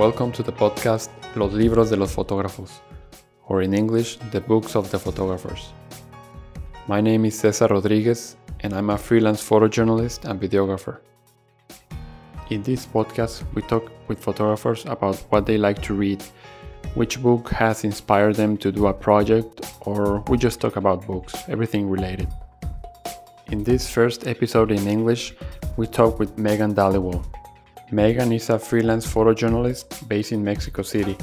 [0.00, 2.80] Welcome to the podcast Los Libros de los Fotógrafos,
[3.48, 5.74] or in English, The Books of the Photographers.
[6.88, 11.00] My name is Cesar Rodriguez, and I'm a freelance photojournalist and videographer.
[12.48, 16.24] In this podcast, we talk with photographers about what they like to read,
[16.94, 21.34] which book has inspired them to do a project, or we just talk about books,
[21.46, 22.28] everything related.
[23.48, 25.34] In this first episode in English,
[25.76, 27.22] we talk with Meghan Dhaliwal.
[27.92, 31.16] Meghan is a freelance photojournalist based in Mexico City.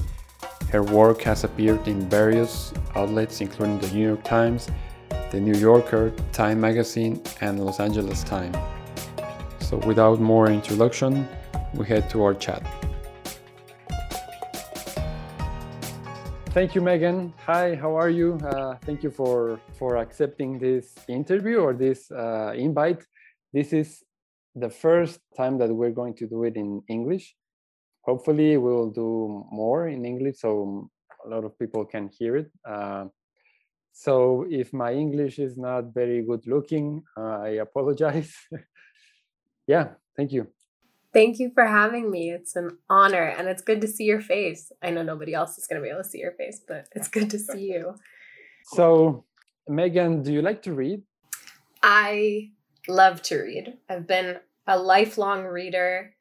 [0.69, 4.67] Her work has appeared in various outlets including the New York Times,
[5.31, 8.57] the New Yorker, Time Magazine, and Los Angeles Times.
[9.61, 11.25] So, without more introduction,
[11.73, 12.61] we head to our chat.
[16.47, 17.31] Thank you, Meghan.
[17.45, 18.39] Hi, how are you?
[18.43, 23.05] Uh, thank you for for accepting this interview or this uh, invite.
[23.53, 24.03] This is
[24.59, 27.35] the first time that we're going to do it in English.
[28.01, 30.89] Hopefully, we will do more in English so
[31.25, 32.51] a lot of people can hear it.
[32.65, 33.05] Uh,
[33.91, 38.33] so if my English is not very good looking, uh, I apologize.
[39.67, 40.47] yeah, thank you.
[41.13, 42.29] Thank you for having me.
[42.29, 44.71] It's an honor and it's good to see your face.
[44.83, 47.07] I know nobody else is going to be able to see your face, but it's
[47.07, 47.95] good to see you.
[48.75, 49.25] So,
[49.69, 51.01] Meghan, do you like to read?
[51.81, 52.51] I
[52.87, 53.77] love to read.
[53.89, 56.13] I've been a lifelong reader.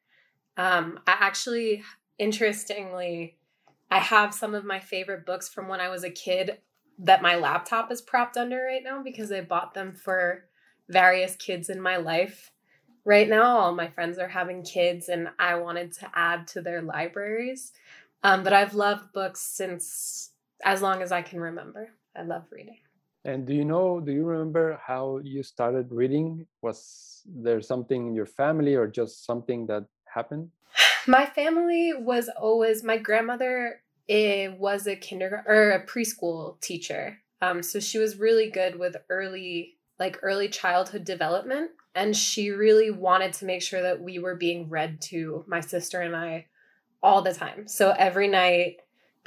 [0.55, 1.83] Um, I actually,
[2.17, 3.37] interestingly,
[3.91, 6.59] I have some of my favorite books from when I was a kid
[6.99, 10.45] that my laptop is propped under right now because I bought them for
[10.89, 12.51] various kids in my life.
[13.05, 16.81] Right now, all my friends are having kids, and I wanted to add to their
[16.81, 17.71] libraries.
[18.23, 20.31] Um, but I've loved books since
[20.65, 21.89] as long as I can remember.
[22.15, 22.79] I love reading.
[23.27, 26.47] And do you know, do you remember how you started reading?
[26.61, 30.49] Was there something in your family or just something that happened?
[31.07, 37.17] My family was always, my grandmother it was a kindergarten or a preschool teacher.
[37.41, 41.71] Um, so she was really good with early, like early childhood development.
[41.93, 46.01] And she really wanted to make sure that we were being read to, my sister
[46.01, 46.45] and I,
[47.03, 47.67] all the time.
[47.67, 48.77] So every night,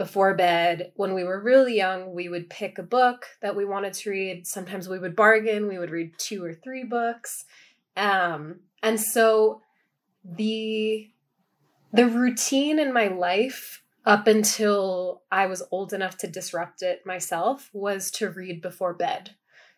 [0.00, 3.92] before bed when we were really young we would pick a book that we wanted
[3.92, 4.46] to read.
[4.46, 7.44] Sometimes we would bargain we would read two or three books.
[7.98, 9.60] Um, and so
[10.24, 11.10] the
[11.92, 17.68] the routine in my life up until i was old enough to disrupt it myself
[17.74, 19.32] was to read before bed.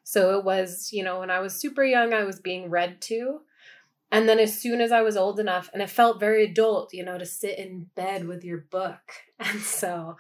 [0.04, 3.40] So it was you know when i was super young i was being read to
[4.12, 7.02] and then as soon as I was old enough, and it felt very adult, you
[7.02, 9.00] know, to sit in bed with your book.
[9.40, 10.18] And so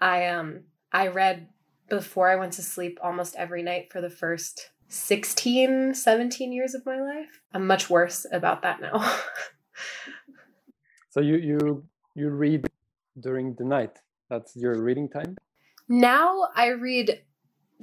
[0.00, 0.60] I um
[0.90, 1.48] I read
[1.90, 6.86] before I went to sleep almost every night for the first 16, 17 years of
[6.86, 7.42] my life.
[7.52, 8.98] I'm much worse about that now.
[11.10, 12.66] so you you you read
[13.20, 13.98] during the night.
[14.30, 15.36] That's your reading time?
[15.88, 17.20] Now I read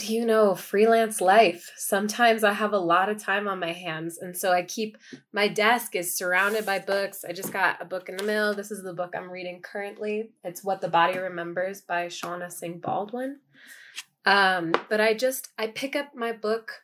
[0.07, 1.71] you know, freelance life.
[1.75, 4.19] Sometimes I have a lot of time on my hands.
[4.19, 4.97] And so I keep
[5.33, 7.25] my desk is surrounded by books.
[7.27, 8.53] I just got a book in the mail.
[8.53, 10.31] This is the book I'm reading currently.
[10.43, 13.39] It's What the Body Remembers by Shauna Singh Baldwin.
[14.25, 16.83] Um, but I just I pick up my book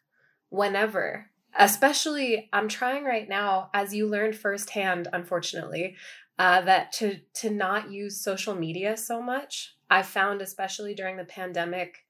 [0.50, 1.28] whenever.
[1.58, 5.96] Especially I'm trying right now, as you learned firsthand, unfortunately,
[6.38, 9.76] uh, that to to not use social media so much.
[9.90, 12.05] I found especially during the pandemic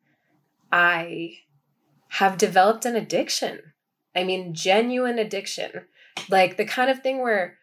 [0.75, 1.37] I
[2.09, 3.71] have developed an addiction.
[4.13, 5.85] I mean, genuine addiction.
[6.29, 7.57] Like the kind of thing where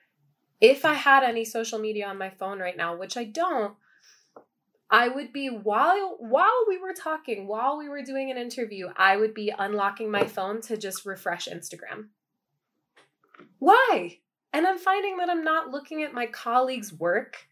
[0.62, 3.74] if I had any social media on my phone right now, which I don't,
[4.90, 9.18] I would be while while we were talking, while we were doing an interview, I
[9.18, 12.08] would be unlocking my phone to just refresh Instagram.
[13.58, 14.20] Why?
[14.54, 17.46] And I'm finding that I'm not looking at my colleagues' work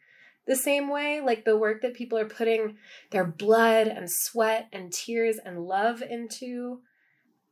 [0.51, 2.77] the same way, like the work that people are putting
[3.13, 6.81] their blood and sweat and tears and love into.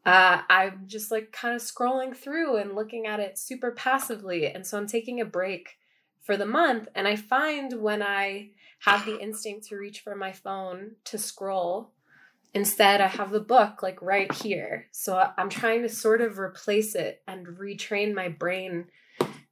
[0.05, 4.49] Uh, I'm just like kind of scrolling through and looking at it super passively.
[4.49, 5.77] And so I'm taking a break
[6.25, 6.89] for the month.
[6.97, 8.51] And I find when I
[8.81, 11.93] have the instinct to reach for my phone to scroll,
[12.53, 14.89] instead I have the book like right here.
[14.91, 18.87] So I'm trying to sort of replace it and retrain my brain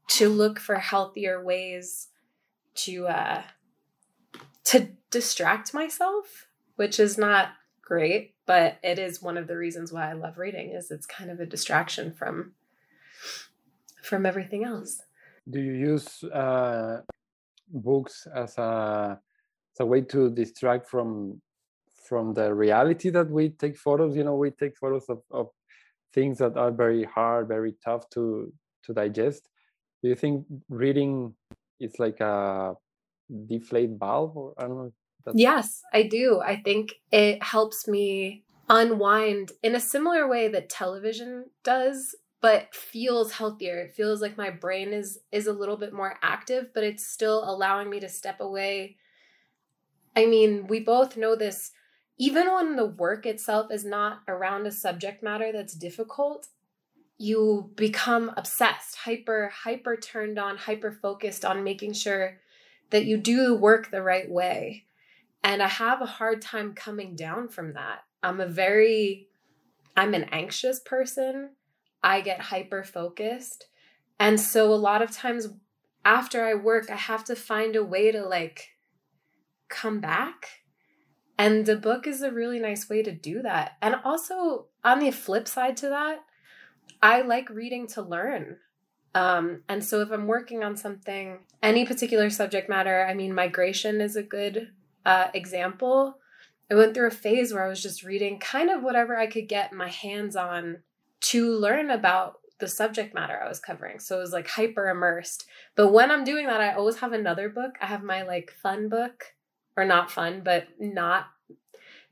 [0.08, 2.08] to look for healthier ways
[2.76, 3.42] to uh
[4.64, 7.50] to distract myself, which is not
[7.82, 11.30] great, but it is one of the reasons why I love reading is it's kind
[11.30, 12.52] of a distraction from
[14.02, 15.02] from everything else.
[15.48, 17.02] Do you use uh,
[17.68, 19.18] books as a
[19.72, 21.40] as a way to distract from
[22.08, 24.16] from the reality that we take photos?
[24.16, 25.48] You know, we take photos of, of
[26.12, 28.52] things that are very hard, very tough to
[28.84, 29.48] to digest.
[30.02, 31.34] Do you think reading
[31.80, 32.74] it's like a
[33.46, 34.92] deflate valve or I don't know.
[35.34, 36.40] Yes, I do.
[36.40, 43.32] I think it helps me unwind in a similar way that television does but feels
[43.32, 47.06] healthier it feels like my brain is is a little bit more active but it's
[47.06, 48.96] still allowing me to step away
[50.16, 51.70] i mean we both know this
[52.18, 56.48] even when the work itself is not around a subject matter that's difficult
[57.18, 62.38] you become obsessed hyper hyper turned on hyper focused on making sure
[62.90, 64.84] that you do work the right way
[65.42, 69.28] and i have a hard time coming down from that I'm a very
[69.96, 71.50] I'm an anxious person.
[72.02, 73.68] I get hyper focused.
[74.18, 75.48] And so a lot of times
[76.04, 78.70] after I work, I have to find a way to like
[79.68, 80.62] come back.
[81.38, 83.72] And the book is a really nice way to do that.
[83.80, 86.20] And also, on the flip side to that,
[87.02, 88.58] I like reading to learn.
[89.14, 94.00] Um, and so, if I'm working on something, any particular subject matter, I mean, migration
[94.00, 94.72] is a good
[95.06, 96.18] uh, example.
[96.70, 99.48] I went through a phase where I was just reading kind of whatever I could
[99.48, 100.78] get my hands on
[101.22, 104.00] to learn about the subject matter I was covering.
[104.00, 105.46] So it was like hyper immersed.
[105.74, 107.76] But when I'm doing that, I always have another book.
[107.80, 109.34] I have my like fun book
[109.76, 111.26] or not fun, but not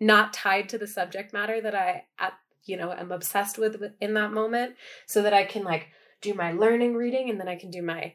[0.00, 2.34] not tied to the subject matter that I at
[2.64, 4.76] you know am obsessed with in that moment
[5.06, 5.88] so that I can like
[6.20, 8.14] do my learning reading and then I can do my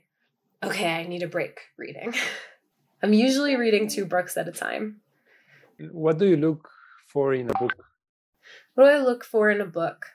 [0.62, 2.14] okay, I need a break reading.
[3.04, 5.02] I'm usually reading two books at a time
[5.92, 6.70] what do you look
[7.08, 7.86] for in a book?
[8.76, 10.08] What do I look for in a book?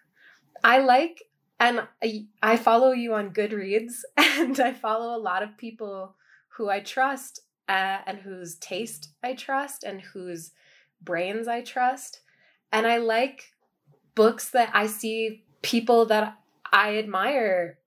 [0.62, 1.22] I like,
[1.58, 6.16] and I, I follow you on Goodreads, and I follow a lot of people
[6.56, 10.52] who I trust uh, and whose taste I trust and whose
[11.02, 12.20] brains I trust.
[12.72, 13.53] And I like
[14.14, 16.38] books that I see people that
[16.72, 17.78] I admire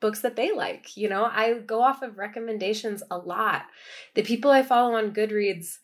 [0.00, 0.96] books that they like.
[0.96, 3.66] You know, I go off of recommendations a lot.
[4.14, 5.78] The people I follow on Goodreads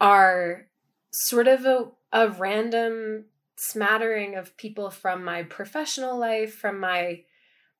[0.00, 0.66] are
[1.10, 7.22] sort of a, a random smattering of people from my professional life, from my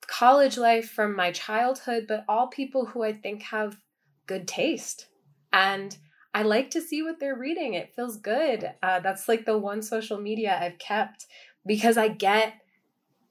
[0.07, 3.79] college life, from my childhood, but all people who I think have
[4.27, 5.07] good taste.
[5.53, 5.97] And
[6.37, 7.73] I like to see what they're reading.
[7.73, 8.71] It feels good.
[8.83, 11.25] Uh, that's like the one social media I've kept
[11.65, 12.61] because I get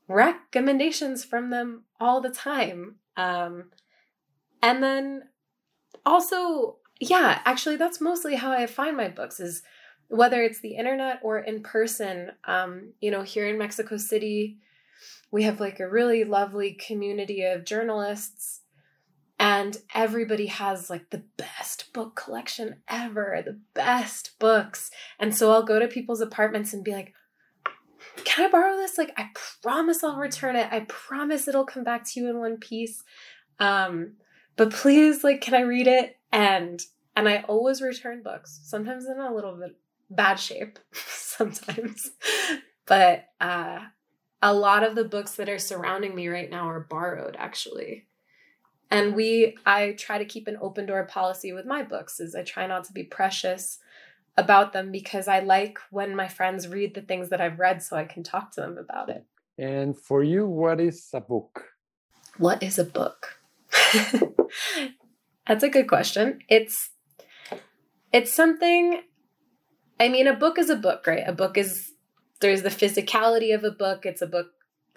[0.08, 2.96] recommendations from them all the time.
[3.16, 3.66] Um,
[4.64, 5.26] and then
[6.04, 9.62] also, yeah, actually, that's mostly how I find my books is
[10.08, 12.32] whether it's the internet or in person.
[12.46, 14.58] Um, you know, here in Mexico City,
[15.30, 18.62] we have like a really lovely community of journalists,
[19.40, 24.92] and everybody has like the best book collection ever, the best books.
[25.20, 27.14] And so I'll go to people's apartments and be like,
[28.24, 28.98] can I borrow this?
[28.98, 29.30] Like, I
[29.62, 30.70] promise I'll return it.
[30.72, 33.04] I promise it'll come back to you in one piece.
[33.60, 34.14] Um,
[34.56, 36.18] but please, like, can I read it?
[36.36, 36.82] and
[37.16, 38.60] and I always return books.
[38.66, 39.78] Sometimes in a little bit
[40.10, 42.12] bad shape, sometimes,
[42.86, 43.80] but uh,
[44.42, 48.08] a lot of the books that are surrounding me right now are borrowed, actually.
[48.92, 52.20] And we, I try to keep an open door policy with my books.
[52.20, 53.80] Is I try not to be precious
[54.38, 57.96] about them because I like when my friends read the things that I've read, so
[57.96, 59.26] I can talk to them about it.
[59.58, 61.64] And for you, what is a book?
[62.38, 63.40] What is a book?
[65.48, 66.40] That's a good question.
[66.50, 66.92] It's
[68.12, 69.02] it's something
[70.00, 71.24] I mean a book is a book, right?
[71.26, 71.94] A book is
[72.42, 74.06] there's the physicality of a book.
[74.06, 74.48] It's a book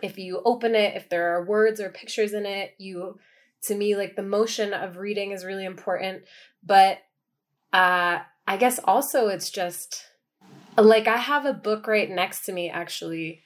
[0.02, 3.18] if you open it, if there are words or pictures in it, you
[3.62, 6.23] to me like the motion of reading is really important,
[6.65, 6.99] but
[7.73, 10.05] uh I guess also it's just
[10.77, 13.43] like I have a book right next to me actually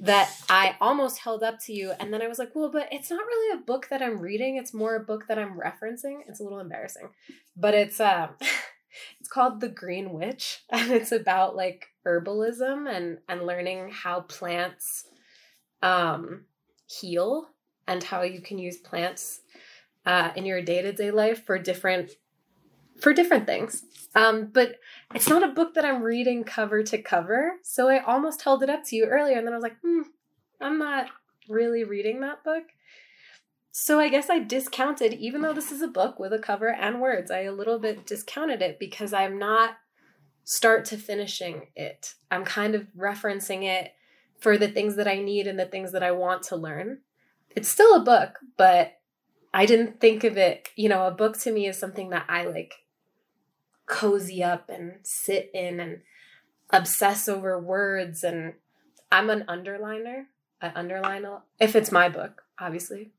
[0.00, 1.92] that I almost held up to you.
[1.98, 4.56] And then I was like, well, but it's not really a book that I'm reading.
[4.56, 6.20] It's more a book that I'm referencing.
[6.28, 7.10] It's a little embarrassing.
[7.56, 8.30] But it's um
[9.20, 10.62] it's called The Green Witch.
[10.70, 15.06] And it's about like herbalism and and learning how plants
[15.82, 16.44] um
[16.86, 17.48] heal
[17.86, 19.40] and how you can use plants
[20.06, 22.12] uh, in your day-to-day life for different
[23.00, 23.82] for different things.
[24.14, 24.76] Um, but
[25.14, 27.54] it's not a book that I'm reading cover to cover.
[27.62, 30.02] So I almost held it up to you earlier, and then I was like, hmm,
[30.60, 31.08] I'm not
[31.48, 32.64] really reading that book.
[33.72, 37.00] So I guess I discounted, even though this is a book with a cover and
[37.00, 39.76] words, I a little bit discounted it because I'm not
[40.44, 42.14] start to finishing it.
[42.30, 43.92] I'm kind of referencing it
[44.38, 46.98] for the things that I need and the things that I want to learn.
[47.56, 48.92] It's still a book, but
[49.54, 52.44] I didn't think of it, you know, a book to me is something that I
[52.44, 52.74] like
[53.86, 56.00] cozy up and sit in and
[56.70, 58.54] obsess over words and
[59.12, 60.24] I'm an underliner.
[60.60, 63.12] I underline a, if it's my book, obviously.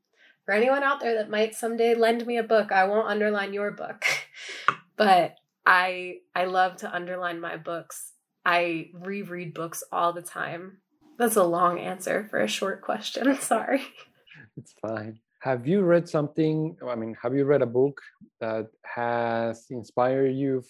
[0.44, 3.70] for anyone out there that might someday lend me a book, I won't underline your
[3.70, 4.04] book.
[4.96, 8.12] but I I love to underline my books.
[8.44, 10.78] I reread books all the time.
[11.18, 13.34] That's a long answer for a short question.
[13.40, 13.82] Sorry.
[14.58, 15.20] It's fine.
[15.46, 16.76] Have you read something?
[16.82, 18.00] I mean, have you read a book
[18.40, 20.64] that has inspired you,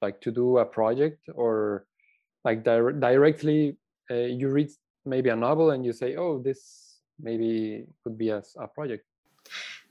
[0.00, 1.86] like to do a project, or
[2.44, 3.76] like di- directly
[4.12, 4.70] uh, you read
[5.04, 9.02] maybe a novel and you say, "Oh, this maybe could be a, a project."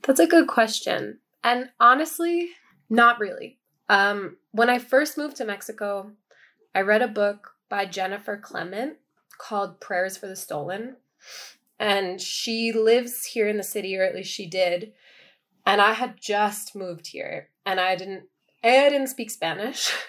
[0.00, 2.48] That's a good question, and honestly,
[2.88, 3.58] not really.
[3.90, 6.12] Um, when I first moved to Mexico,
[6.74, 8.96] I read a book by Jennifer Clement
[9.36, 10.96] called Prayers for the Stolen.
[11.82, 14.92] And she lives here in the city, or at least she did.
[15.66, 18.28] And I had just moved here and I didn't
[18.62, 19.92] A, I didn't speak Spanish.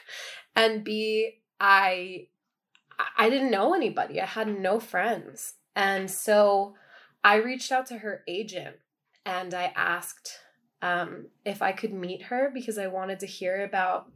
[0.55, 2.27] And B, I
[3.17, 4.21] I didn't know anybody.
[4.21, 5.55] I had no friends.
[5.75, 6.75] And so
[7.23, 8.75] I reached out to her agent
[9.25, 10.29] and I asked
[10.83, 14.11] um, if I could meet her because I wanted to hear about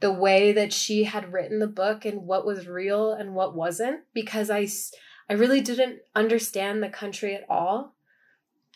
[0.00, 4.00] the way that she had written the book and what was real and what wasn't
[4.12, 4.66] because I
[5.28, 7.94] I really didn't understand the country at all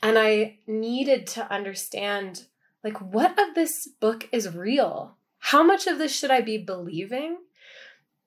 [0.02, 2.44] and I needed to understand
[2.84, 5.16] like what of this book is real?
[5.38, 7.38] How much of this should I be believing?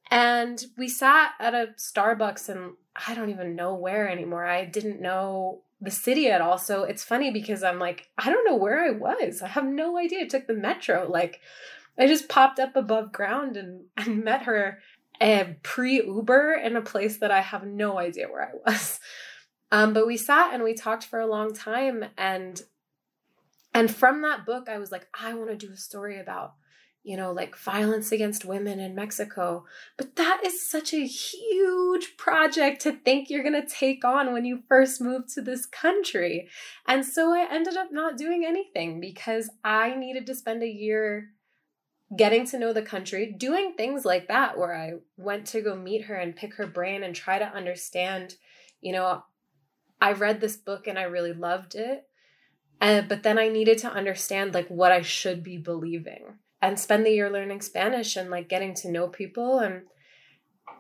[0.09, 2.73] And we sat at a Starbucks and
[3.07, 4.45] I don't even know where anymore.
[4.45, 6.57] I didn't know the city at all.
[6.57, 9.41] So it's funny because I'm like, I don't know where I was.
[9.41, 10.21] I have no idea.
[10.21, 11.07] I took the metro.
[11.09, 11.39] Like
[11.97, 14.79] I just popped up above ground and, and met her
[15.21, 18.99] uh, pre Uber in a place that I have no idea where I was.
[19.71, 22.61] Um, but we sat and we talked for a long time and
[23.73, 26.55] and from that book I was like I want to do a story about
[27.03, 29.63] you know like violence against women in Mexico
[29.95, 34.43] but that is such a huge project to think you're going to take on when
[34.43, 36.49] you first move to this country
[36.85, 41.29] and so I ended up not doing anything because I needed to spend a year
[42.15, 46.05] getting to know the country, doing things like that, where I went to go meet
[46.05, 48.35] her and pick her brain and try to understand,
[48.81, 49.23] you know,
[50.01, 52.07] I read this book and I really loved it.
[52.81, 57.05] Uh, but then I needed to understand like what I should be believing and spend
[57.05, 59.59] the year learning Spanish and like getting to know people.
[59.59, 59.83] And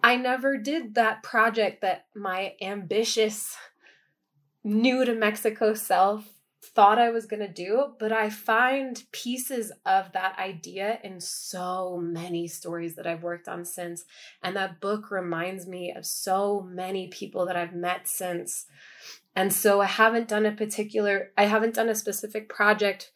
[0.03, 3.55] I never did that project that my ambitious
[4.63, 6.27] new to Mexico self
[6.73, 11.99] thought I was going to do, but I find pieces of that idea in so
[12.01, 14.05] many stories that I've worked on since.
[14.41, 18.67] And that book reminds me of so many people that I've met since.
[19.35, 23.11] And so I haven't done a particular, I haven't done a specific project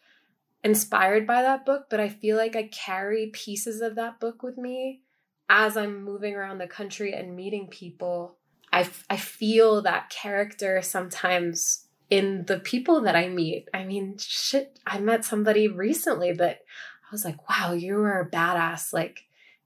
[0.63, 4.57] inspired by that book, but I feel like I carry pieces of that book with
[4.57, 5.01] me
[5.47, 8.37] as I'm moving around the country and meeting people.
[8.73, 13.67] I, I feel that character sometimes in the people that I meet.
[13.73, 16.61] I mean, shit, I met somebody recently that
[17.03, 18.93] I was like, wow, you are a badass.
[18.93, 19.21] Like,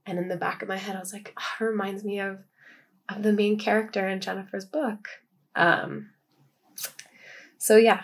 [0.05, 2.39] and in the back of my head, I was like, oh, reminds me of
[3.09, 5.07] of the main character in Jennifer's book.
[5.55, 6.11] Um,
[7.57, 8.03] so yeah,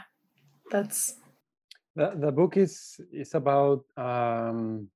[0.72, 1.16] that's
[1.96, 4.90] the the book is is about um,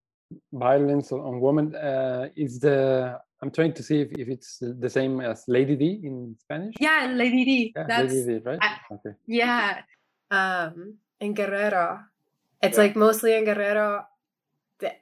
[0.52, 1.76] violence on women.
[1.76, 6.36] Uh, is the I'm trying to see if, if it's the same as Ladydi in
[6.40, 6.76] Spanish.
[6.80, 7.72] Yeah, Ladydi.
[7.76, 8.60] Yeah, That's, Lady D, right?
[8.62, 9.16] I, okay.
[9.28, 9.82] Yeah.
[10.30, 12.02] Um, in Guerrero.
[12.62, 12.84] It's yeah.
[12.84, 14.06] like mostly in Guerrero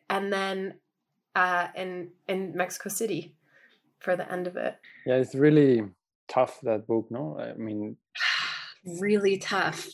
[0.10, 0.76] and then
[1.36, 3.36] uh, in in Mexico City
[4.00, 4.78] for the end of it.
[5.06, 5.84] Yeah, it's really
[6.28, 7.38] tough that book, no?
[7.40, 7.98] I mean
[9.00, 9.88] really tough.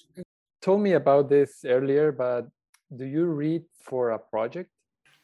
[0.61, 2.47] Told me about this earlier, but
[2.95, 4.69] do you read for a project?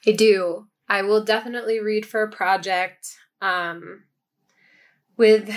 [0.07, 0.67] I do.
[0.89, 3.15] I will definitely read for a project.
[3.41, 4.03] Um,
[5.15, 5.53] with,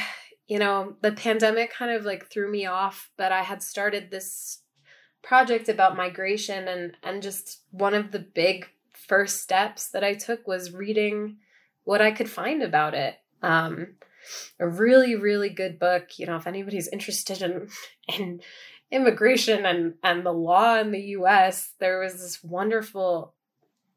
[0.46, 4.58] you know, the pandemic kind of like threw me off, but I had started this
[5.22, 10.46] project about migration and and just one of the big first steps that I took
[10.46, 11.36] was reading
[11.84, 13.14] what I could find about it.
[13.40, 13.94] Um,
[14.58, 16.18] a really really good book.
[16.18, 17.68] You know, if anybody's interested in
[18.18, 18.40] in
[18.90, 23.34] immigration and and the law in the U.S., there was this wonderful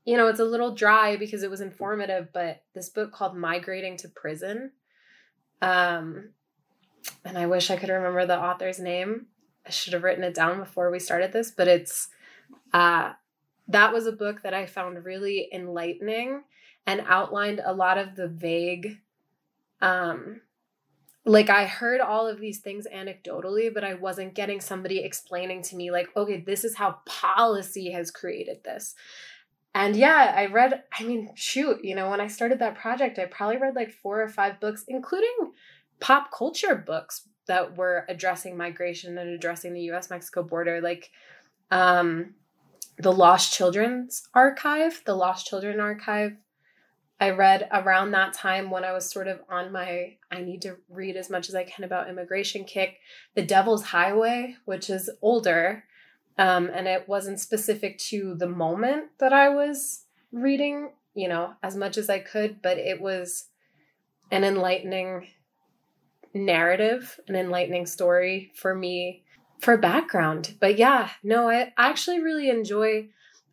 [0.05, 3.97] you know, it's a little dry because it was informative, but this book called Migrating
[3.97, 4.71] to Prison.
[5.62, 6.29] Um,
[7.24, 9.27] and I wish I could remember the author's name.
[9.65, 12.09] I should have written it down before we started this, but it's
[12.71, 13.13] uh,
[13.67, 16.43] that was a book that I found really enlightening
[16.85, 19.00] and outlined a lot of the vague
[19.81, 20.41] um
[21.25, 25.75] like I heard all of these things anecdotally, but I wasn't getting somebody explaining to
[25.75, 28.93] me, like, okay, this is how policy has created this.
[29.75, 33.25] And yeah, I read, I mean, shoot, you know, when I started that project, I
[33.25, 35.51] probably read like four or five books, including
[36.00, 41.12] pop culture books, that were addressing migration and addressing the US Mexico border, like
[41.72, 42.34] um,
[42.98, 46.38] the Lost Children's Archive, the Lost Children Archive.
[47.20, 50.77] I read around that time when I was sort of on my I need to
[50.89, 52.98] read as much as I can about immigration kick.
[53.36, 55.86] The Devil's Highway, which is older,
[56.37, 61.75] um, and it wasn't specific to the moment that I was reading, you know, as
[61.75, 63.45] much as I could, but it was
[64.31, 65.27] an enlightening
[66.33, 69.23] narrative, an enlightening story for me
[69.59, 70.55] for background.
[70.59, 73.09] But yeah, no, I actually really enjoy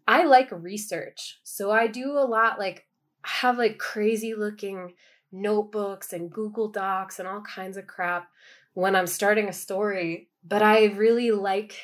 [0.06, 1.38] I like research.
[1.44, 2.86] So I do a lot like
[3.22, 4.94] have like crazy looking
[5.30, 8.28] notebooks and Google Docs and all kinds of crap
[8.74, 11.76] when I'm starting a story, but I really like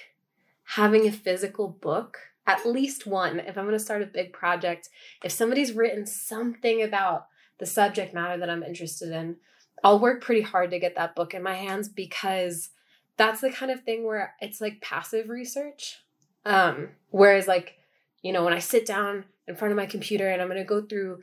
[0.75, 4.91] having a physical book, at least one, if I'm going to start a big project,
[5.25, 7.27] if somebody's written something about
[7.59, 9.37] the subject matter that I'm interested in,
[9.83, 12.71] I'll work pretty hard to get that book in my hands because
[13.17, 16.01] that's the kind of thing where it's like passive research.
[16.45, 17.79] Um, whereas, like,
[18.23, 20.65] you know, when I sit down in front of my computer and I'm going to
[20.65, 21.23] go through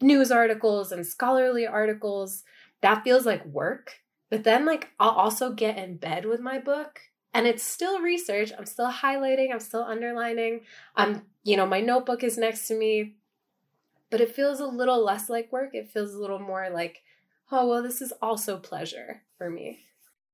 [0.00, 2.42] news articles and scholarly articles,
[2.80, 4.00] that feels like work.
[4.30, 7.00] But then, like, I'll also get in bed with my book
[7.32, 8.52] and it's still research.
[8.56, 10.62] I'm still highlighting, I'm still underlining.
[10.96, 13.16] I'm, you know, my notebook is next to me,
[14.10, 15.70] but it feels a little less like work.
[15.74, 17.02] It feels a little more like,
[17.52, 19.80] oh, well, this is also pleasure for me.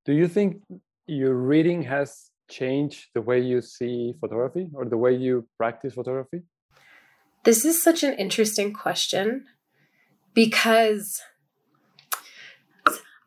[0.05, 0.63] Do you think
[1.07, 6.43] your reading has changed the way you see photography or the way you practice photography?
[7.45, 9.47] This is such an interesting question
[10.35, 11.21] because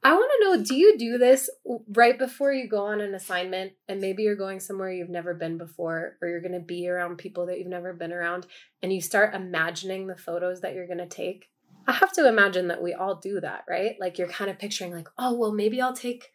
[0.01, 1.49] I want to know do you do this
[1.93, 5.57] right before you go on an assignment and maybe you're going somewhere you've never been
[5.57, 8.47] before or you're going to be around people that you've never been around
[8.81, 11.49] and you start imagining the photos that you're going to take?
[11.85, 13.95] I have to imagine that we all do that, right?
[13.99, 16.31] Like you're kind of picturing like, "Oh, well maybe I'll take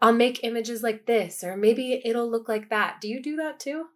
[0.00, 3.60] I'll make images like this or maybe it'll look like that." Do you do that
[3.60, 3.86] too?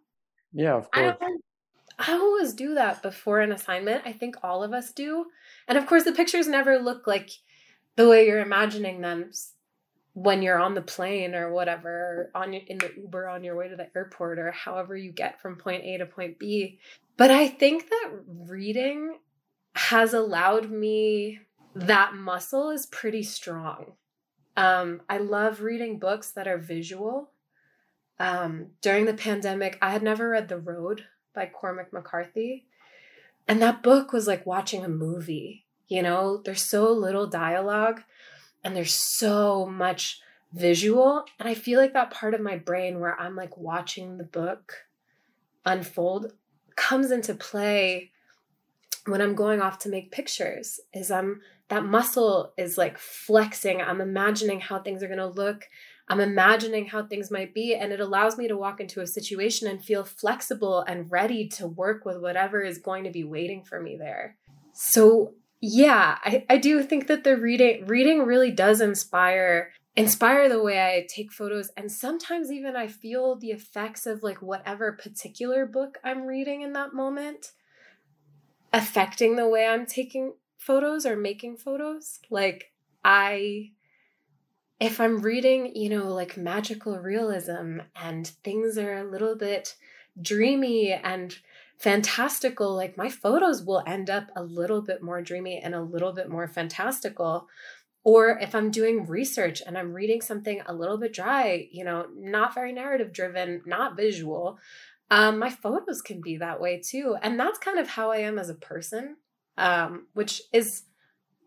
[0.53, 1.15] Yeah, of course.
[1.21, 4.03] I, I always do that before an assignment.
[4.05, 5.25] I think all of us do.
[5.67, 7.29] And of course the pictures never look like
[7.95, 9.31] the way you're imagining them
[10.13, 13.75] when you're on the plane or whatever on in the Uber on your way to
[13.75, 16.79] the airport or however you get from point A to point B.
[17.17, 19.19] But I think that reading
[19.75, 21.39] has allowed me
[21.75, 23.93] that muscle is pretty strong.
[24.57, 27.31] Um, I love reading books that are visual.
[28.19, 32.67] Um, during the pandemic, I had never read The Road by Cormac McCarthy.
[33.47, 35.65] And that book was like watching a movie.
[35.91, 38.03] You know, there's so little dialogue
[38.63, 40.21] and there's so much
[40.53, 41.25] visual.
[41.37, 44.85] And I feel like that part of my brain where I'm like watching the book
[45.65, 46.31] unfold
[46.77, 48.11] comes into play
[49.05, 53.81] when I'm going off to make pictures is I'm that muscle is like flexing.
[53.81, 55.65] I'm imagining how things are going to look.
[56.07, 59.67] I'm imagining how things might be and it allows me to walk into a situation
[59.67, 63.81] and feel flexible and ready to work with whatever is going to be waiting for
[63.81, 64.37] me there.
[64.73, 70.61] So yeah, I, I do think that the reading reading really does inspire inspire the
[70.61, 75.65] way I take photos and sometimes even I feel the effects of like whatever particular
[75.65, 77.51] book I'm reading in that moment
[78.73, 82.19] affecting the way I'm taking photos or making photos.
[82.29, 82.71] Like
[83.03, 83.71] I
[84.79, 89.75] if I'm reading, you know, like magical realism and things are a little bit
[90.19, 91.37] dreamy and
[91.81, 96.13] fantastical, like my photos will end up a little bit more dreamy and a little
[96.13, 97.47] bit more fantastical.
[98.03, 102.05] Or if I'm doing research and I'm reading something a little bit dry, you know,
[102.15, 104.59] not very narrative driven, not visual,
[105.09, 107.15] um, my photos can be that way too.
[107.21, 109.17] And that's kind of how I am as a person,
[109.57, 110.83] um, which is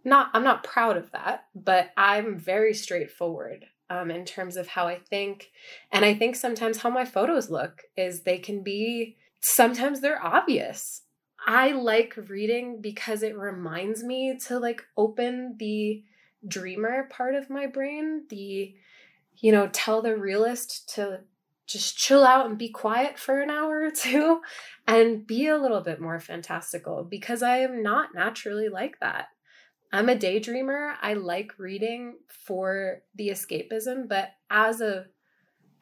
[0.05, 4.87] not, I'm not proud of that, but I'm very straightforward um, in terms of how
[4.87, 5.51] I think.
[5.92, 11.03] And I think sometimes how my photos look is they can be sometimes they're obvious.
[11.47, 16.03] I like reading because it reminds me to like open the
[16.47, 18.75] dreamer part of my brain, the,
[19.37, 21.21] you know, tell the realist to
[21.67, 24.41] just chill out and be quiet for an hour or two
[24.87, 29.29] and be a little bit more fantastical because I am not naturally like that.
[29.93, 30.95] I'm a daydreamer.
[31.01, 35.07] I like reading for the escapism, but as a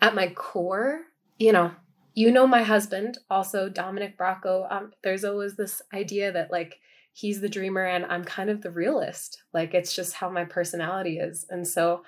[0.01, 1.03] at my core,
[1.38, 1.70] you know,
[2.14, 6.79] you know my husband also dominic bracco um, there's always this idea that like
[7.12, 9.42] he's the dreamer and i'm kind of the realist.
[9.53, 11.46] Like it's just how my personality is.
[11.51, 12.03] And so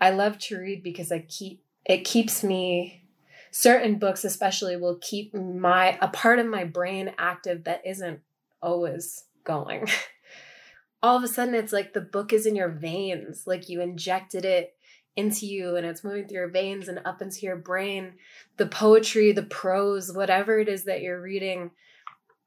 [0.00, 3.04] i love to read because i keep it keeps me
[3.50, 8.20] certain books especially will keep my a part of my brain active that isn't
[8.62, 9.88] always going.
[11.02, 13.44] All of a sudden it's like the book is in your veins.
[13.46, 14.74] Like you injected it
[15.16, 18.14] into you and it's moving through your veins and up into your brain.
[18.56, 21.70] The poetry, the prose, whatever it is that you're reading,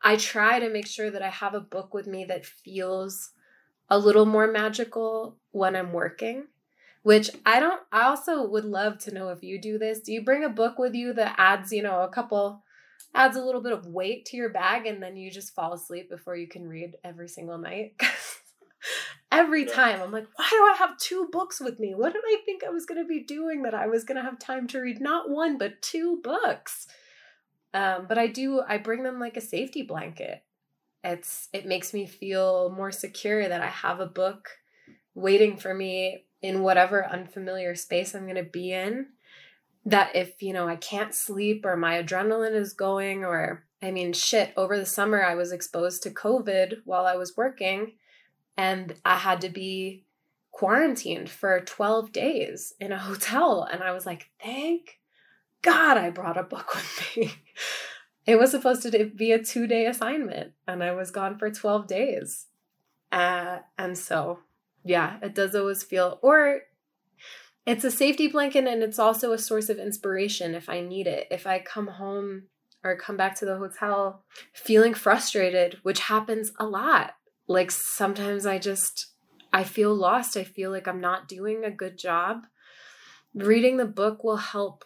[0.02, 3.32] I try to make sure that I have a book with me that feels
[3.90, 6.48] a little more magical when I'm working.
[7.04, 10.00] Which I don't, I also would love to know if you do this.
[10.00, 12.64] Do you bring a book with you that adds, you know, a couple,
[13.14, 16.10] adds a little bit of weight to your bag and then you just fall asleep
[16.10, 17.96] before you can read every single night?
[19.34, 21.96] every time I'm like, why do I have two books with me?
[21.96, 24.24] What did I think I was going to be doing that I was going to
[24.24, 26.88] have time to read not one, but two books?
[27.74, 30.44] Um, but I do, I bring them like a safety blanket.
[31.04, 34.50] It's, it makes me feel more secure that I have a book
[35.16, 39.08] waiting for me in whatever unfamiliar space I'm going to be in.
[39.86, 44.14] That if, you know, I can't sleep or my adrenaline is going, or I mean,
[44.14, 47.94] shit, over the summer I was exposed to COVID while I was working
[48.58, 50.04] and I had to be
[50.52, 53.68] quarantined for 12 days in a hotel.
[53.70, 55.00] And I was like, thank
[55.62, 57.34] God I brought a book with me.
[58.26, 61.88] it was supposed to be a two day assignment, and I was gone for 12
[61.88, 62.48] days.
[63.12, 64.40] Uh, and so,
[64.84, 66.62] yeah, it does always feel, or
[67.66, 71.28] it's a safety blanket and it's also a source of inspiration if I need it.
[71.32, 72.44] If I come home
[72.84, 77.14] or come back to the hotel feeling frustrated, which happens a lot
[77.48, 79.08] like sometimes I just
[79.52, 80.36] I feel lost.
[80.36, 82.48] I feel like I'm not doing a good job.
[83.36, 84.86] Reading the book will help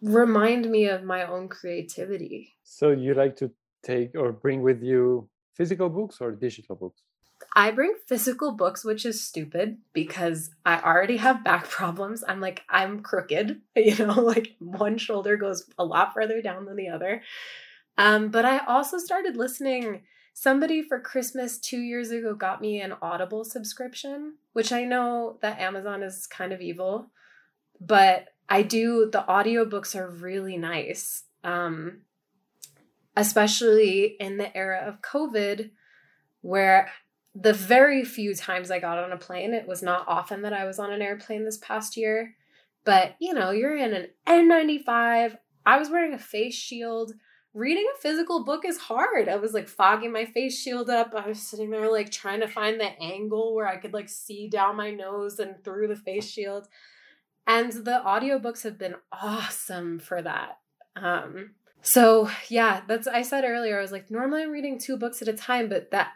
[0.00, 2.54] remind me of my own creativity.
[2.62, 3.50] So you like to
[3.82, 7.02] take or bring with you physical books or digital books?
[7.54, 12.24] I bring physical books, which is stupid because I already have back problems.
[12.26, 16.76] I'm like, I'm crooked, you know, like one shoulder goes a lot further down than
[16.76, 17.22] the other.
[17.96, 20.02] Um, but I also started listening
[20.40, 25.58] Somebody for Christmas two years ago got me an Audible subscription, which I know that
[25.58, 27.10] Amazon is kind of evil,
[27.80, 31.24] but I do, the audiobooks are really nice.
[31.42, 32.02] Um,
[33.16, 35.70] especially in the era of COVID,
[36.42, 36.88] where
[37.34, 40.66] the very few times I got on a plane, it was not often that I
[40.66, 42.36] was on an airplane this past year.
[42.84, 45.36] But you know, you're in an N95.
[45.66, 47.14] I was wearing a face shield
[47.54, 49.28] reading a physical book is hard.
[49.28, 51.14] I was like fogging my face shield up.
[51.14, 54.48] I was sitting there like trying to find the angle where I could like see
[54.48, 56.68] down my nose and through the face shield.
[57.46, 60.58] And the audiobooks have been awesome for that.
[60.96, 65.22] Um so yeah, that's I said earlier I was like normally I'm reading two books
[65.22, 66.12] at a time, but that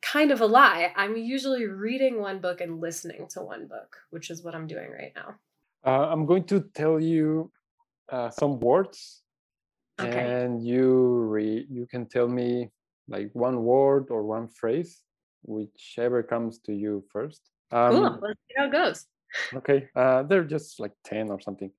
[0.00, 0.92] kind of a lie.
[0.96, 4.90] I'm usually reading one book and listening to one book, which is what I'm doing
[4.90, 5.34] right now.
[5.84, 7.50] Uh, I'm going to tell you
[8.08, 9.22] uh, some words
[10.00, 10.42] okay.
[10.42, 12.70] and you re- you can tell me
[13.08, 15.02] like one word or one phrase
[15.42, 17.40] whichever comes to you first.
[17.70, 19.06] Um, cool let's see how it goes.
[19.54, 21.70] okay uh they're just like 10 or something.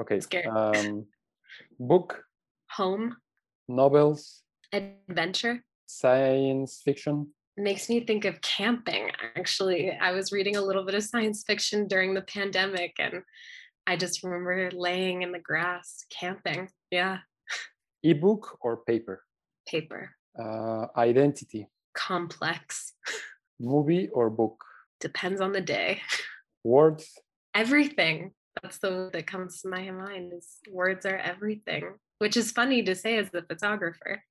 [0.00, 1.06] Okay um
[1.78, 2.22] book
[2.70, 3.16] home.
[3.68, 4.42] novels.
[4.72, 5.62] Adventure.
[5.86, 7.28] Science fiction.
[7.56, 9.90] Makes me think of camping actually.
[9.90, 13.22] I was reading a little bit of science fiction during the pandemic and
[13.84, 16.68] i just remember laying in the grass camping.
[16.90, 17.18] Yeah
[18.02, 19.22] ebook or paper?
[19.66, 20.10] Paper.
[20.38, 21.68] Uh, identity.
[21.94, 22.94] Complex.
[23.60, 24.64] Movie or book?
[25.00, 26.00] Depends on the day.
[26.64, 27.12] Words?
[27.54, 28.32] Everything.
[28.62, 32.94] That's the that comes to my mind is words are everything which is funny to
[32.94, 34.22] say as a photographer.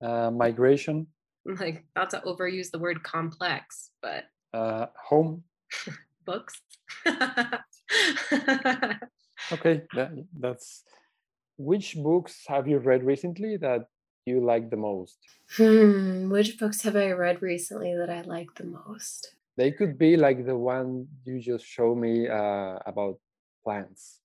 [0.00, 1.06] Uh, migration?
[1.44, 5.44] Like not to overuse the word complex but uh, home?
[6.24, 6.60] Books?
[9.52, 10.84] Okay that, that's
[11.56, 13.88] which books have you read recently that
[14.26, 15.18] you like the most?
[15.56, 19.34] Hmm, which books have I read recently that I like the most?
[19.56, 23.20] They could be like the one you just showed me uh, about
[23.62, 24.20] plants,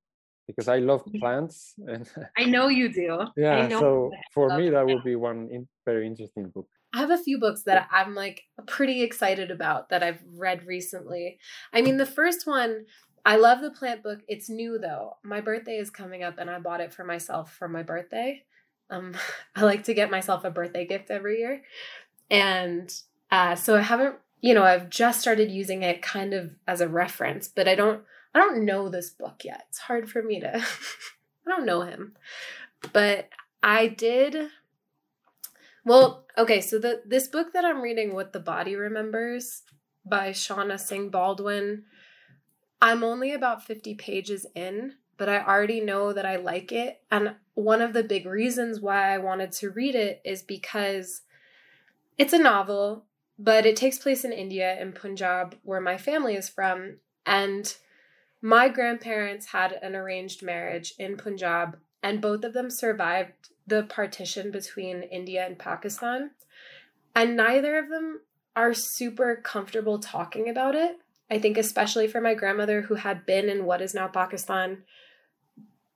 [0.47, 1.75] because I love plants.
[1.77, 3.27] And I know you do.
[3.35, 6.67] Yeah, so for me that would be one in, very interesting book.
[6.93, 11.39] I have a few books that I'm like pretty excited about that I've read recently.
[11.71, 12.87] I mean, the first one
[13.29, 14.21] I love the plant book.
[14.27, 15.17] It's new though.
[15.21, 18.43] My birthday is coming up and I bought it for myself for my birthday.
[18.89, 19.13] Um,
[19.55, 21.61] I like to get myself a birthday gift every year.
[22.31, 22.91] And
[23.29, 26.87] uh, so I haven't, you know, I've just started using it kind of as a
[26.87, 28.01] reference, but I don't
[28.33, 29.65] I don't know this book yet.
[29.69, 32.15] It's hard for me to I don't know him.
[32.93, 33.29] But
[33.61, 34.49] I did
[35.85, 39.61] well, okay, so the this book that I'm reading, What the Body Remembers
[40.03, 41.83] by Shauna Singh Baldwin
[42.81, 47.01] I'm only about 50 pages in, but I already know that I like it.
[47.11, 51.21] And one of the big reasons why I wanted to read it is because
[52.17, 53.05] it's a novel,
[53.37, 56.97] but it takes place in India, in Punjab, where my family is from.
[57.25, 57.75] And
[58.41, 64.51] my grandparents had an arranged marriage in Punjab, and both of them survived the partition
[64.51, 66.31] between India and Pakistan.
[67.13, 68.21] And neither of them
[68.55, 70.99] are super comfortable talking about it.
[71.29, 74.83] I think, especially for my grandmother who had been in what is now Pakistan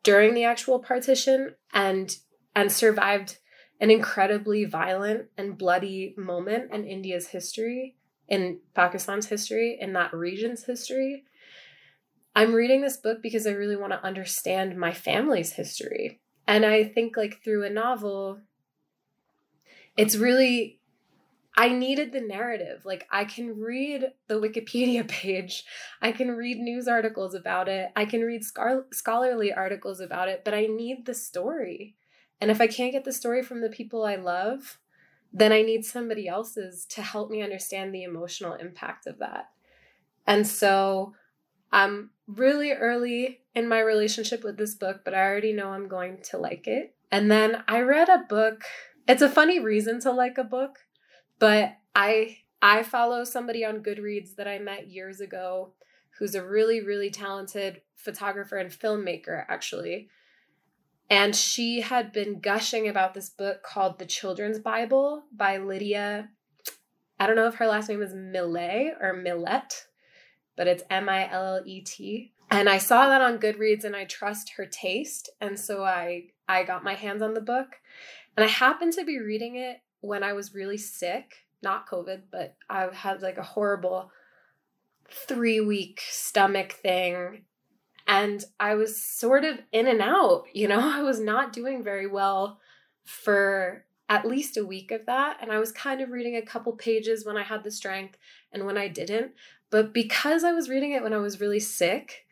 [0.04, 2.17] during the actual partition and
[2.56, 3.39] and survived
[3.80, 7.96] an incredibly violent and bloody moment in India's history,
[8.28, 11.24] in Pakistan's history, in that region's history.
[12.36, 16.19] I'm reading this book because I really want to understand my family's history.
[16.48, 18.39] And I think, like, through a novel,
[19.96, 20.80] it's really,
[21.56, 22.84] I needed the narrative.
[22.86, 25.66] Like, I can read the Wikipedia page,
[26.02, 30.44] I can read news articles about it, I can read scar- scholarly articles about it,
[30.44, 31.96] but I need the story.
[32.42, 34.80] And if I can't get the story from the people I love,
[35.32, 39.50] then I need somebody else's to help me understand the emotional impact of that.
[40.28, 41.13] And so
[41.72, 46.20] I'm really early in my relationship with this book, but I already know I'm going
[46.30, 46.96] to like it.
[47.12, 48.63] And then I read a book.
[49.08, 50.80] It's a funny reason to like a book,
[51.44, 55.74] but I I follow somebody on Goodreads that I met years ago
[56.18, 60.08] who's a really really talented photographer and filmmaker actually.
[61.10, 66.30] And she had been gushing about this book called The Children's Bible by Lydia.
[67.20, 69.88] I don't know if her last name is Millet or Millet,
[70.56, 72.32] but it's M I L L E T.
[72.52, 75.30] And I saw that on Goodreads and I trust her taste.
[75.42, 77.82] And so I I got my hands on the book.
[78.38, 82.56] And I happened to be reading it when I was really sick, not COVID, but
[82.70, 84.12] I had like a horrible
[85.10, 87.46] three week stomach thing
[88.06, 92.08] and I was sort of in and out, you know, I was not doing very
[92.08, 92.60] well
[93.06, 95.38] for at least a week of that.
[95.42, 98.18] And I was kind of reading a couple pages when I had the strength
[98.52, 99.32] and when I didn't.
[99.70, 102.26] But because I was reading it when I was really sick,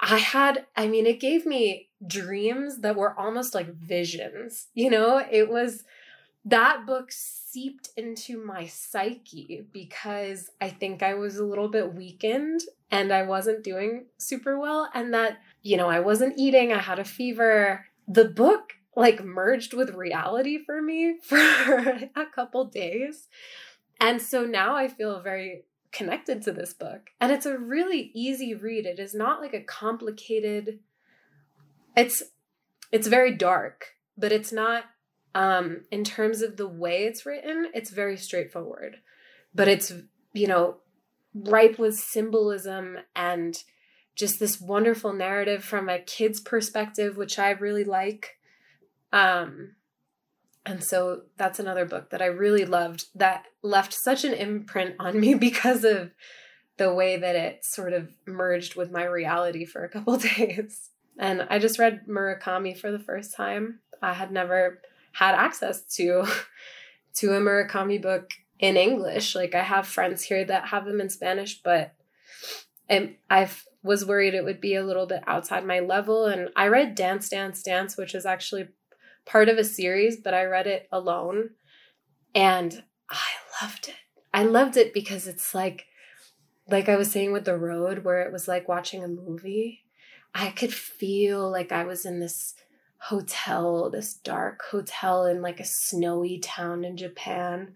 [0.00, 4.68] I had, I mean, it gave me dreams that were almost like visions.
[4.74, 5.84] You know, it was
[6.44, 12.62] that book seeped into my psyche because I think I was a little bit weakened
[12.90, 16.98] and I wasn't doing super well and that, you know, I wasn't eating, I had
[16.98, 17.86] a fever.
[18.06, 23.28] The book like merged with reality for me for a couple days.
[24.00, 27.10] And so now I feel very connected to this book.
[27.20, 28.86] And it's a really easy read.
[28.86, 30.80] It is not like a complicated
[31.96, 32.22] it's
[32.92, 34.84] it's very dark, but it's not
[35.34, 38.98] um in terms of the way it's written, it's very straightforward.
[39.54, 39.92] But it's,
[40.32, 40.76] you know,
[41.34, 43.62] ripe with symbolism and
[44.14, 48.38] just this wonderful narrative from a kid's perspective, which I really like.
[49.12, 49.76] Um,
[50.66, 55.18] and so that's another book that I really loved that left such an imprint on
[55.18, 56.10] me because of
[56.76, 60.90] the way that it sort of merged with my reality for a couple days.
[61.18, 63.80] And I just read Murakami for the first time.
[64.00, 64.80] I had never
[65.18, 66.24] had access to
[67.14, 69.34] to a Murakami book in English.
[69.34, 71.94] Like I have friends here that have them in Spanish, but
[72.88, 73.50] I
[73.82, 76.26] was worried it would be a little bit outside my level.
[76.26, 78.68] And I read Dance, Dance, Dance, which is actually
[79.26, 81.50] part of a series, but I read it alone.
[82.34, 83.96] And I loved it.
[84.32, 85.86] I loved it because it's like,
[86.70, 89.84] like I was saying with The Road, where it was like watching a movie.
[90.34, 92.54] I could feel like I was in this
[92.98, 97.74] hotel, this dark hotel in like a snowy town in Japan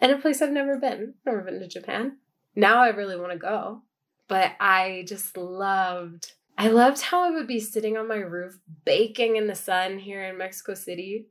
[0.00, 1.14] and a place I've never been.
[1.26, 2.16] Never been to Japan.
[2.56, 3.82] Now I really want to go.
[4.28, 9.36] But I just loved I loved how I would be sitting on my roof baking
[9.36, 11.28] in the sun here in Mexico City.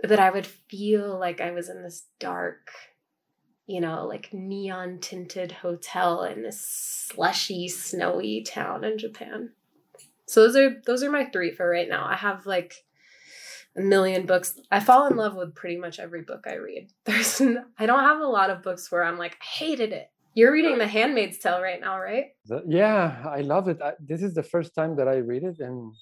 [0.00, 2.70] That I would feel like I was in this dark,
[3.66, 9.50] you know, like neon tinted hotel in this slushy, snowy town in Japan.
[10.26, 12.06] So those are those are my three for right now.
[12.06, 12.84] I have like
[13.76, 14.58] a million books.
[14.70, 16.90] I fall in love with pretty much every book I read.
[17.04, 17.40] There's
[17.78, 20.10] I don't have a lot of books where I'm like I hated it.
[20.34, 22.26] You're reading The Handmaid's Tale right now, right?
[22.68, 23.80] Yeah, I love it.
[23.80, 25.94] I, this is the first time that I read it, and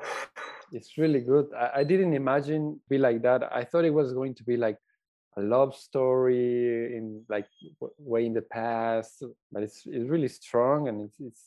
[0.72, 1.48] it's really good.
[1.54, 3.42] I, I didn't imagine be like that.
[3.54, 4.78] I thought it was going to be like
[5.36, 7.46] a love story in like
[7.98, 11.44] way in the past, but it's it's really strong, and it's, it's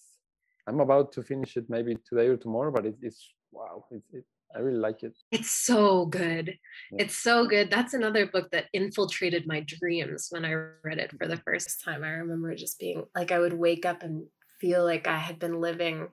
[0.67, 4.25] I'm about to finish it maybe today or tomorrow, but it, it's wow, it's it,
[4.55, 5.17] I really like it.
[5.31, 6.57] It's so good.
[6.91, 7.03] Yeah.
[7.03, 7.69] It's so good.
[7.69, 12.03] That's another book that infiltrated my dreams when I read it for the first time.
[12.03, 14.25] I remember just being like, I would wake up and
[14.59, 16.09] feel like I had been living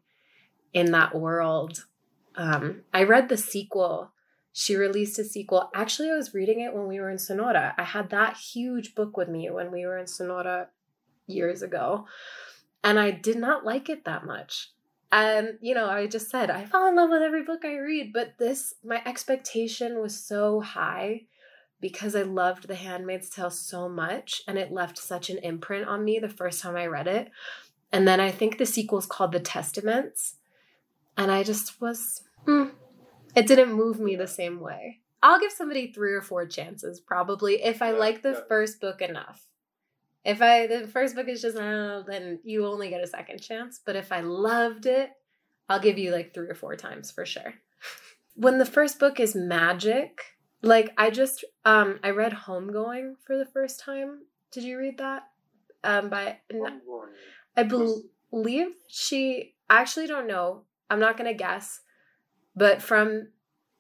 [0.73, 1.85] in that world.
[2.37, 4.13] Um, I read the sequel.
[4.53, 5.71] She released a sequel.
[5.75, 7.75] Actually, I was reading it when we were in Sonora.
[7.77, 10.69] I had that huge book with me when we were in Sonora
[11.27, 12.07] years ago.
[12.83, 14.71] And I did not like it that much.
[15.11, 18.13] And, you know, I just said, I fall in love with every book I read,
[18.13, 21.23] but this, my expectation was so high
[21.81, 26.05] because I loved The Handmaid's Tale so much and it left such an imprint on
[26.05, 27.31] me the first time I read it.
[27.91, 30.37] And then I think the sequel is called The Testaments.
[31.17, 32.67] And I just was, hmm,
[33.35, 35.01] it didn't move me the same way.
[35.23, 39.48] I'll give somebody three or four chances probably if I like the first book enough.
[40.29, 43.81] If I the first book is just oh, then you only get a second chance.
[43.83, 45.09] But if I loved it,
[45.71, 47.55] I'll give you like three or four times for sure.
[48.35, 50.21] when the first book is magic,
[50.61, 54.21] like I just um I read Homegoing for the first time.
[54.53, 55.23] Did you read that?
[55.83, 56.41] Um by
[57.57, 60.65] I believe she I actually don't know.
[60.91, 61.81] I'm not gonna guess.
[62.55, 63.29] But from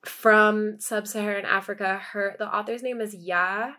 [0.02, 3.74] from sub-Saharan Africa, her the author's name is Yaa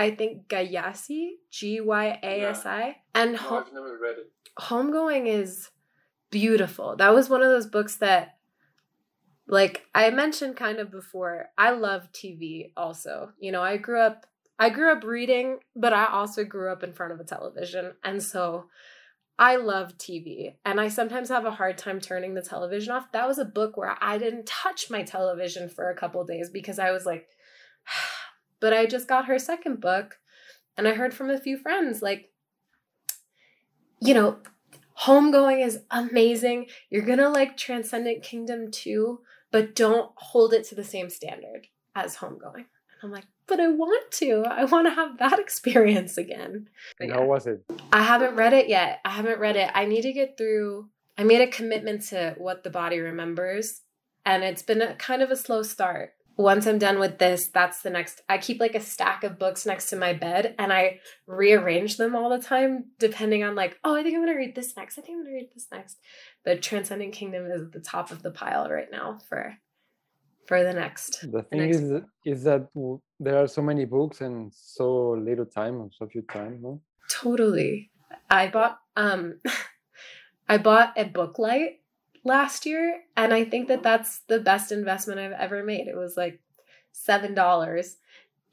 [0.00, 2.96] I think Gyasi, G Y A S I.
[3.14, 4.32] And home, I've never read it.
[4.58, 5.68] Homegoing is
[6.30, 6.96] beautiful.
[6.96, 8.38] That was one of those books that
[9.46, 13.32] like I mentioned kind of before, I love TV also.
[13.38, 14.24] You know, I grew up
[14.58, 17.92] I grew up reading, but I also grew up in front of a television.
[18.02, 18.68] And so
[19.38, 23.12] I love TV and I sometimes have a hard time turning the television off.
[23.12, 26.78] That was a book where I didn't touch my television for a couple days because
[26.78, 27.28] I was like
[28.60, 30.18] but I just got her second book
[30.76, 32.30] and I heard from a few friends like,
[34.00, 34.38] you know,
[35.02, 36.66] Homegoing is amazing.
[36.90, 39.20] You're going to like Transcendent Kingdom too,
[39.50, 42.54] but don't hold it to the same standard as Homegoing.
[42.64, 44.44] And I'm like, but I want to.
[44.46, 46.68] I want to have that experience again.
[46.98, 47.14] But yeah.
[47.14, 47.64] How was it?
[47.92, 49.00] I haven't read it yet.
[49.04, 49.70] I haven't read it.
[49.74, 50.88] I need to get through.
[51.16, 53.82] I made a commitment to what the body remembers,
[54.24, 57.82] and it's been a kind of a slow start once I'm done with this, that's
[57.82, 58.22] the next.
[58.28, 62.16] I keep like a stack of books next to my bed and I rearrange them
[62.16, 64.98] all the time depending on like, oh, I think I'm going to read this next.
[64.98, 65.98] I think I'm going to read this next.
[66.44, 69.56] But Transcendent Kingdom is at the top of the pile right now for
[70.46, 71.30] for the next.
[71.30, 72.68] The thing the next is is that
[73.18, 76.80] there are so many books and so little time, so few time, no?
[77.10, 77.90] Totally.
[78.30, 79.40] I bought um
[80.48, 81.79] I bought a book light
[82.24, 85.88] last year and i think that that's the best investment i've ever made.
[85.88, 86.40] It was like
[86.92, 87.96] seven dollars.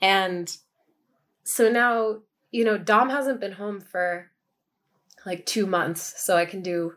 [0.02, 0.56] And
[1.44, 2.20] so now
[2.52, 4.32] you know dom hasn't been home for
[5.26, 6.94] like two months so i can do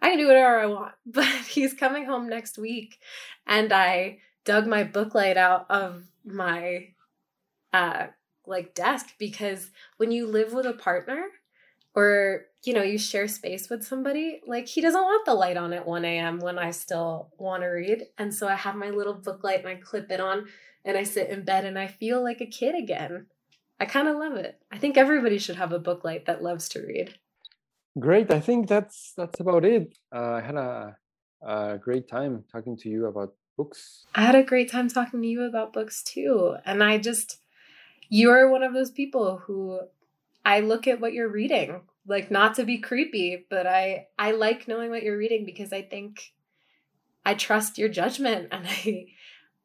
[0.00, 0.94] i can do whatever i want.
[1.06, 2.98] But he's coming home next week
[3.46, 6.88] and i dug my booklight out of my
[7.72, 8.06] uh
[8.46, 11.26] like desk because when you live with a partner
[11.94, 15.72] or you know you share space with somebody like he doesn't want the light on
[15.72, 18.06] at 1 a.m when i still want to read.
[18.18, 20.46] And so i have my little book light and i clip it on
[20.84, 23.26] and i sit in bed and i feel like a kid again.
[23.78, 24.58] I kind of love it.
[24.72, 27.14] I think everybody should have a book light that loves to read.
[27.98, 28.32] Great.
[28.32, 29.96] I think that's that's about it.
[30.14, 30.96] Uh, i had a,
[31.42, 34.06] a great time talking to you about books.
[34.14, 36.56] I had a great time talking to you about books too.
[36.64, 37.38] And i just
[38.08, 39.80] you're one of those people who
[40.44, 44.68] I look at what you're reading, like not to be creepy, but I I like
[44.68, 46.32] knowing what you're reading because I think
[47.24, 49.06] I trust your judgment and I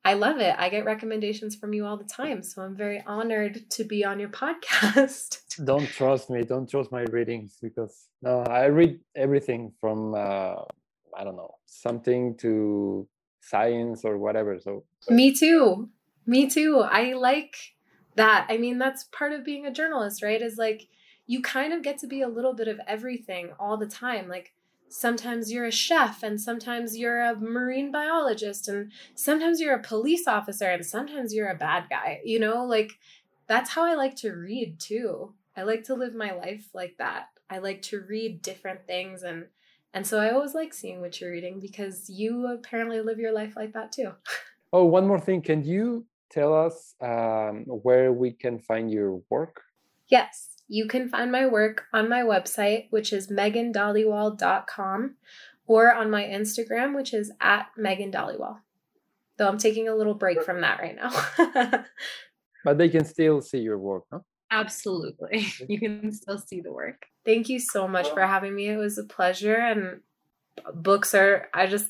[0.04, 0.56] I love it.
[0.58, 4.20] I get recommendations from you all the time, so I'm very honored to be on
[4.20, 5.42] your podcast.
[5.64, 6.44] Don't trust me.
[6.44, 10.56] Don't trust my readings because no, I read everything from uh,
[11.16, 13.08] I don't know something to
[13.42, 14.60] science or whatever.
[14.60, 15.90] So me too.
[16.26, 16.80] Me too.
[16.80, 17.56] I like
[18.16, 20.88] that i mean that's part of being a journalist right is like
[21.32, 24.28] you kind of get to be a little bit of everything all the time.
[24.28, 24.52] Like
[24.90, 30.28] sometimes you're a chef and sometimes you're a marine biologist and sometimes you're a police
[30.28, 32.66] officer and sometimes you're a bad guy you know?
[32.66, 32.92] Like
[33.48, 35.34] that's how i like to read too.
[35.56, 37.28] I like to live my life like that.
[37.50, 39.46] I like to read different things and
[39.94, 43.54] and so i always like seeing what you're reading because you apparently live your life
[43.56, 44.12] like that too.
[44.74, 45.42] Oh one more thing.
[45.42, 49.64] Can you tell us um, where we can find your work?
[50.08, 55.16] Yes, you can find my work on my website, which is meghandhaliwal.com,
[55.68, 58.14] or on my Instagram, which is at Meghan
[59.38, 61.84] Though I'm taking a little break from that right now.
[62.64, 64.20] but they can still see your work, huh?
[64.50, 65.46] Absolutely.
[65.68, 67.06] You can still see the work.
[67.26, 68.70] Thank you so much for having me.
[68.70, 69.56] It was a pleasure.
[69.56, 70.00] And
[70.74, 71.90] books are, I just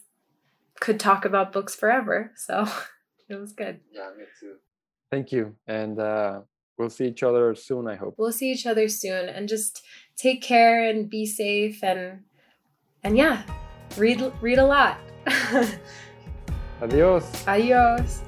[0.79, 2.31] could talk about books forever.
[2.35, 2.67] So.
[3.29, 3.79] It was good.
[3.93, 4.55] Yeah, me too.
[5.09, 5.55] Thank you.
[5.65, 6.41] And uh,
[6.77, 8.15] we'll see each other soon, I hope.
[8.17, 9.81] We'll see each other soon and just
[10.17, 12.21] take care and be safe and
[13.03, 13.43] and yeah,
[13.97, 14.97] read read a lot.
[16.81, 17.47] Adios.
[17.47, 18.21] Adios.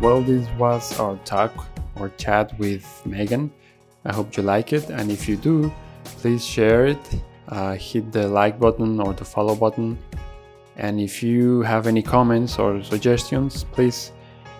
[0.00, 1.52] Well, this was our talk
[1.96, 3.50] or chat with Meghan.
[4.04, 5.72] I hope you like it, and if you do,
[6.04, 9.98] please share it, uh, hit the like button or the follow button.
[10.76, 14.12] And if you have any comments or suggestions, please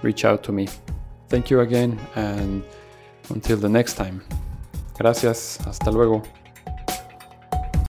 [0.05, 0.69] reach out to me.
[1.29, 2.63] Thank you again, and
[3.31, 4.23] until the next time.
[4.97, 6.23] Gracias, hasta luego.